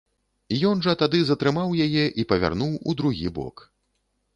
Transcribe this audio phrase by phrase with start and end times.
[0.69, 3.69] Ён жа тады затрымаў яе і павярнуў у другі бок.